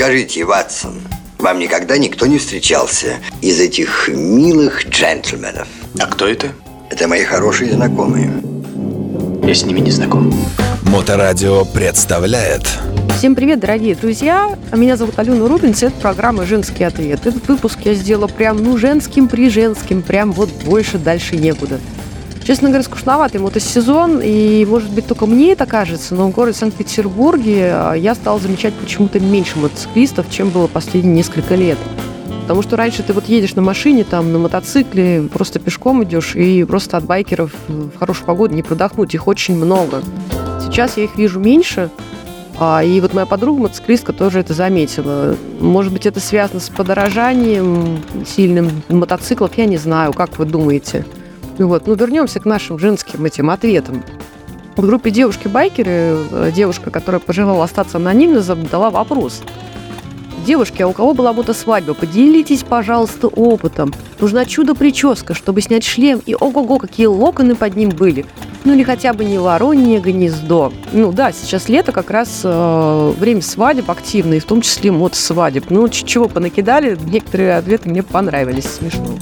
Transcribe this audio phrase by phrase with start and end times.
[0.00, 1.02] Скажите, Ватсон,
[1.38, 5.68] вам никогда никто не встречался из этих милых джентльменов?
[6.00, 6.52] А кто это?
[6.88, 8.32] Это мои хорошие знакомые.
[9.42, 10.32] Я с ними не знаком.
[10.84, 12.62] Моторадио представляет
[13.18, 14.58] Всем привет, дорогие друзья!
[14.72, 17.26] Меня зовут Алена Рубинс, это программа «Женский ответ».
[17.26, 21.78] Этот выпуск я сделала прям, ну, женским при женским, прям вот больше дальше некуда.
[22.50, 27.70] Честно говоря, скучноватый мотосезон, и, может быть, только мне это кажется, но в городе Санкт-Петербурге
[27.72, 31.78] а, я стала замечать почему-то меньше мотоциклистов, чем было последние несколько лет.
[32.42, 36.64] Потому что раньше ты вот едешь на машине, там, на мотоцикле, просто пешком идешь, и
[36.64, 39.14] просто от байкеров в хорошую погоду не продохнуть.
[39.14, 40.02] Их очень много.
[40.60, 41.88] Сейчас я их вижу меньше,
[42.58, 45.36] а, и вот моя подруга, мотоциклистка, тоже это заметила.
[45.60, 51.06] Может быть, это связано с подорожанием сильным мотоциклов, я не знаю, как вы думаете.
[51.64, 51.86] Вот.
[51.86, 54.02] Ну, вернемся к нашим женским этим ответам.
[54.76, 59.42] В группе девушки-байкеры девушка, которая пожелала остаться анонимной, задала вопрос.
[60.46, 61.92] Девушки, а у кого была мотосвадьба?
[61.92, 63.92] Поделитесь, пожалуйста, опытом.
[64.20, 68.24] Нужна чудо-прическа, чтобы снять шлем, и ого-го, какие локоны под ним были.
[68.64, 70.72] Ну или хотя бы не воронье гнездо.
[70.92, 75.68] Ну да, сейчас лето, как раз э, время свадеб активное, в том числе мотосвадеб.
[75.68, 79.18] Ну, чего понакидали, некоторые ответы мне понравились, смешно.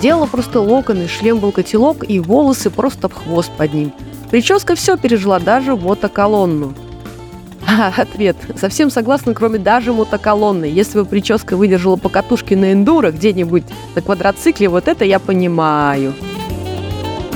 [0.00, 3.92] Делала просто локоны, шлем был котелок и волосы просто в хвост под ним.
[4.30, 6.74] Прическа все пережила, даже мотоколонну.
[7.66, 8.36] А, ответ.
[8.56, 10.64] Совсем согласна, кроме даже мотоколонны.
[10.64, 13.62] Если бы прическа выдержала по катушке на эндуро где-нибудь
[13.94, 16.14] на квадроцикле, вот это я понимаю.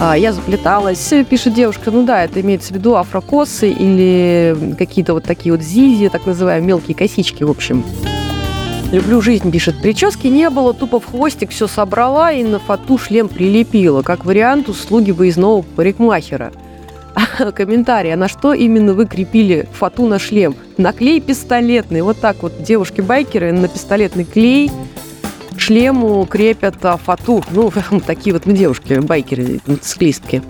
[0.00, 1.90] А, я заплеталась, пишет девушка.
[1.90, 6.66] Ну да, это имеется в виду афрокосы или какие-то вот такие вот зизи, так называемые
[6.66, 7.84] мелкие косички, в общем.
[8.92, 9.80] Люблю жизнь, пишет.
[9.82, 14.02] Прически не было, тупо в хвостик все собрала и на фату шлем прилепила.
[14.02, 16.52] Как вариант услуги выездного парикмахера.
[17.54, 18.12] Комментарий.
[18.12, 20.54] А на что именно вы крепили фату на шлем?
[20.76, 22.02] На клей пистолетный.
[22.02, 24.70] Вот так вот девушки-байкеры на пистолетный клей
[25.56, 27.42] шлему крепят а, фату.
[27.50, 27.72] Ну,
[28.06, 30.42] такие вот мы девушки, байкеры, циклистки.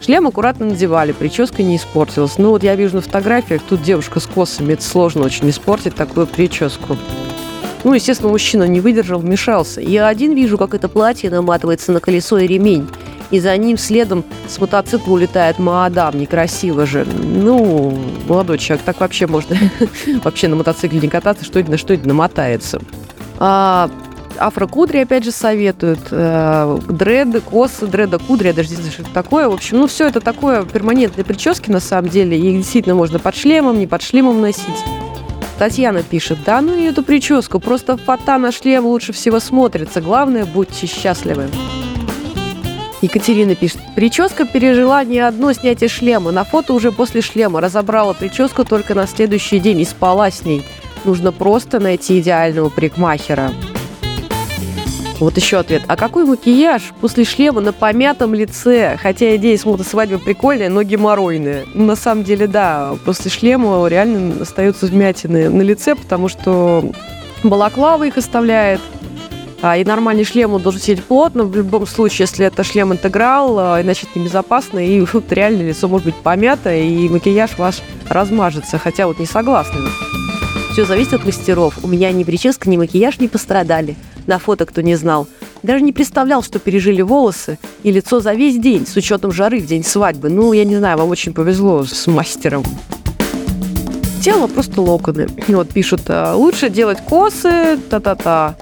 [0.00, 2.38] Шлем аккуратно надевали, прическа не испортилась.
[2.38, 6.26] Ну вот я вижу на фотографиях, тут девушка с косами, это сложно очень испортить такую
[6.26, 6.96] прическу.
[7.82, 9.80] Ну, естественно, мужчина не выдержал, вмешался.
[9.80, 12.88] Я один вижу, как это платье наматывается на колесо и ремень.
[13.30, 16.18] И за ним следом с мотоцикла улетает Маадам.
[16.18, 17.06] Некрасиво же.
[17.06, 17.96] Ну,
[18.28, 19.56] молодой человек, так вообще можно
[20.24, 22.80] вообще на мотоцикле не кататься, что это на что это намотается.
[23.38, 23.88] А,
[24.36, 26.00] афрокудри, опять же, советуют.
[26.10, 29.48] Э, дреды, косы, дреда, кудри, я даже не знаю, что это такое.
[29.48, 32.36] В общем, ну, все это такое перманентные прически, на самом деле.
[32.36, 34.84] Их действительно можно под шлемом, не под шлемом носить.
[35.60, 40.00] Татьяна пишет, да ну и эту прическу, просто фото на шлем лучше всего смотрится.
[40.00, 41.50] Главное, будьте счастливы.
[43.02, 46.30] Екатерина пишет, прическа пережила не одно снятие шлема.
[46.30, 50.64] На фото уже после шлема разобрала прическу только на следующий день и спала с ней.
[51.04, 53.52] Нужно просто найти идеального парикмахера.
[55.20, 55.82] Вот еще ответ.
[55.86, 58.96] А какой макияж после шлема на помятом лице?
[59.00, 61.66] Хотя идея с мотосвадьбы прикольная, но геморройная.
[61.74, 66.90] Ну, на самом деле, да, после шлема реально остаются вмятины на лице, потому что
[67.44, 68.80] балаклава их оставляет.
[69.60, 71.44] А, и нормальный шлем он должен сидеть плотно.
[71.44, 74.78] В любом случае, если это шлем интеграл, а, иначе это небезопасно.
[74.78, 78.78] И вот, реально лицо может быть помято, и макияж ваш размажется.
[78.78, 79.80] Хотя вот не согласна.
[80.72, 81.74] Все зависит от мастеров.
[81.82, 85.26] У меня ни прическа, ни макияж не пострадали на фото, кто не знал.
[85.62, 89.66] Даже не представлял, что пережили волосы и лицо за весь день, с учетом жары в
[89.66, 90.28] день свадьбы.
[90.28, 92.64] Ну, я не знаю, вам очень повезло с мастером.
[94.22, 95.28] Тело просто локоны.
[95.48, 98.56] Вот пишут, «А, лучше делать косы, та-та-та.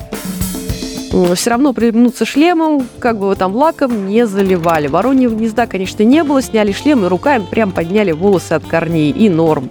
[1.34, 4.88] Все равно примнуться шлемом, как бы вы там лаком не заливали.
[4.88, 6.42] Вороньего гнезда, конечно, не было.
[6.42, 9.10] Сняли шлем и руками прям подняли волосы от корней.
[9.10, 9.70] И норм.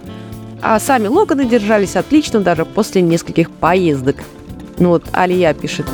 [0.60, 4.16] А сами локоны держались отлично даже после нескольких поездок.
[4.78, 5.86] Ну вот Алия пишет.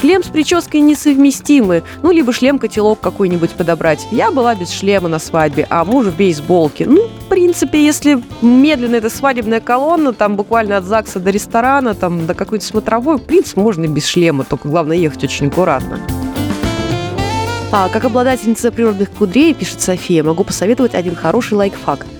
[0.00, 1.84] Шлем с прической несовместимы.
[2.02, 4.04] Ну, либо шлем-котелок какой-нибудь подобрать.
[4.10, 6.86] Я была без шлема на свадьбе, а муж в бейсболке.
[6.86, 12.26] Ну, в принципе, если медленно это свадебная колонна, там буквально от ЗАГСа до ресторана, там
[12.26, 16.00] до какой-то смотровой, в принципе, можно и без шлема, только главное ехать очень аккуратно.
[17.70, 22.06] А, как обладательница природных кудрей, пишет София, могу посоветовать один хороший лайфхак–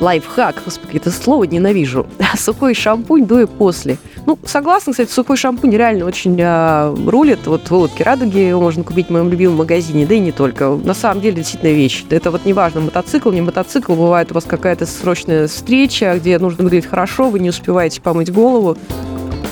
[0.00, 2.06] лайфхак, господи, это слово ненавижу.
[2.36, 3.98] Сухой шампунь до и после.
[4.26, 7.40] Ну, согласна, кстати, сухой шампунь реально очень э, рулит.
[7.46, 10.68] Вот в радуги его можно купить в моем любимом магазине, да и не только.
[10.68, 12.04] На самом деле, действительно вещь.
[12.10, 16.88] Это вот неважно, мотоцикл, не мотоцикл, бывает у вас какая-то срочная встреча, где нужно выглядеть
[16.88, 18.76] хорошо, вы не успеваете помыть голову,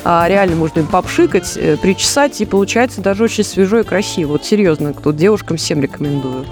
[0.05, 4.33] а реально можно им попшикать, э, причесать, и получается даже очень свежо и красиво.
[4.33, 6.45] Вот серьезно, кто девушкам всем рекомендую.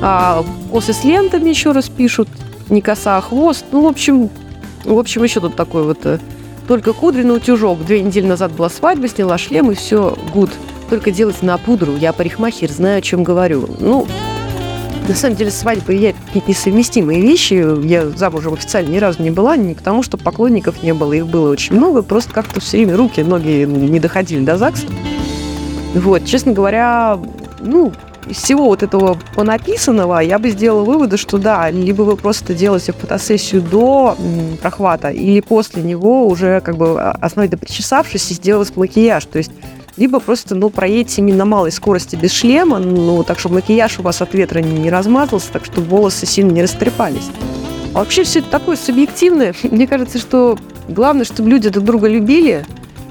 [0.00, 2.28] А косы с лентами еще раз пишут
[2.68, 3.64] не коса, а хвост.
[3.72, 4.30] Ну, в общем,
[4.84, 6.18] В общем, еще тут такой вот э,
[6.68, 7.84] только кудренный утюжок.
[7.84, 10.50] Две недели назад была свадьба, сняла шлем, и все, гуд.
[10.90, 11.96] Только делать на пудру.
[11.96, 13.68] Я парикмахер, знаю, о чем говорю.
[13.80, 14.06] Ну,
[15.08, 17.86] на самом деле, свадьба и я какие-то несовместимые вещи.
[17.86, 21.50] Я замужем официально ни разу не была, не потому что поклонников не было, их было
[21.50, 24.86] очень много, просто как-то все время руки, ноги не доходили до ЗАГСа.
[25.94, 27.18] Вот, честно говоря,
[27.60, 27.92] ну,
[28.28, 32.92] из всего вот этого понаписанного я бы сделала выводы, что да, либо вы просто делаете
[32.92, 34.16] фотосессию до
[34.60, 39.24] прохвата, или после него уже как бы а, основательно причесавшись и сделать макияж.
[39.26, 39.50] То есть
[39.96, 44.02] либо просто, ну, проедете ими на малой скорости без шлема, ну, так, чтобы макияж у
[44.02, 47.30] вас от ветра не, не размазался, так, чтобы волосы сильно не растрепались.
[47.94, 49.54] А вообще все это такое субъективное.
[49.62, 52.66] Мне кажется, что главное, чтобы люди друг друга любили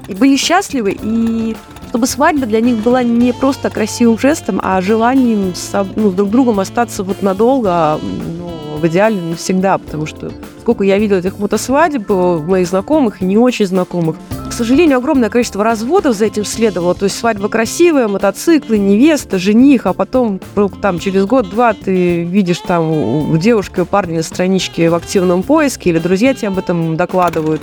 [0.08, 1.56] и были счастливы, и
[1.94, 6.58] чтобы свадьба для них была не просто красивым жестом, а желанием с, ну, друг другом
[6.58, 12.38] остаться вот надолго, ну, в идеале навсегда, потому что сколько я видела этих мотосвадеб, э,
[12.38, 14.16] моих знакомых и не очень знакомых,
[14.50, 16.96] к сожалению, огромное количество разводов за этим следовало.
[16.96, 20.40] То есть свадьба красивая, мотоциклы, невеста, жених, а потом
[20.82, 25.90] там через год-два ты видишь там у девушки, у парня на страничке в активном поиске,
[25.90, 27.62] или друзья тебе об этом докладывают.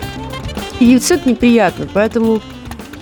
[0.80, 2.40] И все это неприятно, поэтому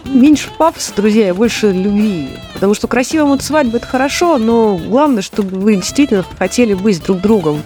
[0.06, 2.30] меньше пафоса, друзья, и больше любви.
[2.54, 7.62] Потому что красивая мотосвадьба– это хорошо, но главное, чтобы вы действительно хотели быть друг другом.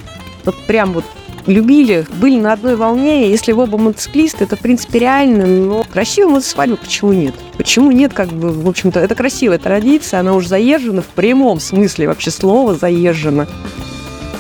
[0.46, 1.06] Вот прям вот
[1.48, 3.30] любили, были на одной волне.
[3.30, 5.46] Если вы оба мотоциклисты, это, в принципе, реально.
[5.46, 7.36] Но красивая мотосвадьба почему нет?
[7.58, 12.08] Почему нет, как бы, в общем-то, это красивая традиция, она уже заезжена в прямом смысле
[12.08, 13.48] вообще слова заезжена.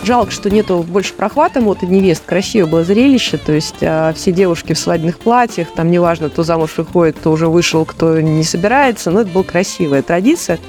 [0.04, 2.24] Жалко, что нету больше прохвата мод и невест.
[2.26, 3.38] Красивое было зрелище.
[3.38, 7.48] То есть а, все девушки в свадебных платьях, там неважно, кто замуж выходит, кто уже
[7.48, 9.12] вышел, кто не собирается.
[9.12, 10.60] Но это была красивая традиция.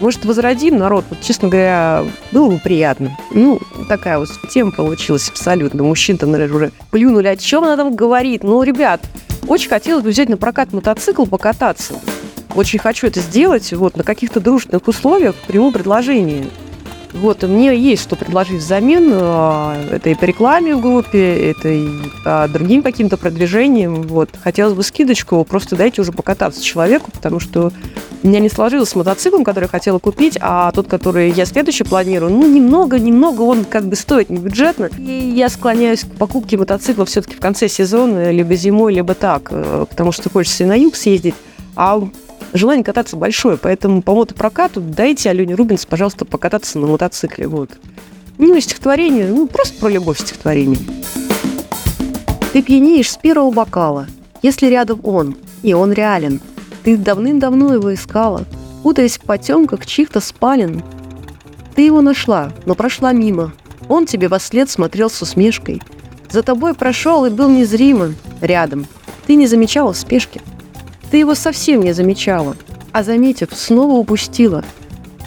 [0.00, 1.04] Может, возродим народ?
[1.08, 3.16] Вот, честно говоря, было бы приятно.
[3.30, 3.58] Ну,
[3.88, 5.82] такая вот тема получилась абсолютно.
[5.82, 7.28] Мужчин-то, наверное, уже плюнули.
[7.28, 8.42] О чем она там говорит?
[8.42, 9.00] Ну, ребят,
[9.46, 11.94] очень хотелось бы взять на прокат мотоцикл, покататься.
[12.54, 16.46] Очень хочу это сделать вот на каких-то дружных условиях, приму предложение.
[17.14, 19.10] Вот, мне есть что предложить взамен.
[19.14, 21.88] а, Это и по рекламе в группе, это и
[22.24, 24.02] по другим каким-то продвижениям.
[24.02, 24.30] Вот.
[24.42, 27.72] Хотелось бы скидочку, просто дайте уже покататься человеку, потому что
[28.22, 31.84] у меня не сложилось с мотоциклом, который я хотела купить, а тот, который я следующий
[31.84, 34.88] планирую, ну, немного, немного он как бы стоит не бюджетно.
[34.98, 39.86] И я склоняюсь к покупке мотоцикла все-таки в конце сезона, либо зимой, либо так, э,
[39.88, 41.34] потому что хочется и на юг съездить.
[41.76, 42.02] А
[42.54, 47.46] желание кататься большое, поэтому по мотопрокату дайте Алене Рубинс, пожалуйста, покататься на мотоцикле.
[47.46, 47.70] Вот.
[48.38, 50.78] Ну, стихотворение, ну, просто про любовь стихотворение.
[52.52, 54.06] Ты пьянеешь с первого бокала,
[54.42, 56.40] если рядом он, и он реален.
[56.84, 58.44] Ты давным-давно его искала,
[58.82, 60.82] путаясь в потемках чьих-то спален.
[61.74, 63.52] Ты его нашла, но прошла мимо.
[63.88, 65.82] Он тебе во след смотрел с усмешкой.
[66.30, 68.86] За тобой прошел и был незримо рядом.
[69.26, 70.40] Ты не замечала в спешке.
[71.14, 72.56] Ты его совсем не замечала,
[72.90, 74.64] а заметив, снова упустила.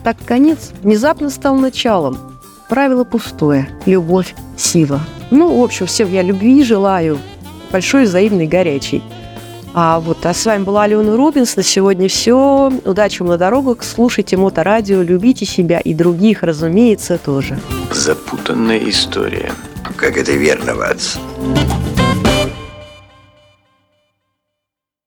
[0.03, 2.17] Так конец внезапно стал началом.
[2.67, 4.99] Правило пустое, любовь, сила.
[5.31, 7.17] Ну, в общем, всем я любви желаю,
[7.71, 9.01] большой, взаимной, горячей.
[9.73, 11.55] А вот а с вами была Алена Рубинс.
[11.55, 12.69] На сегодня все.
[12.83, 13.81] Удачи вам на дорогах.
[13.85, 17.57] Слушайте Моторадио, любите себя и других, разумеется, тоже.
[17.93, 19.53] Запутанная история.
[19.95, 21.15] Как это верно, Ватс?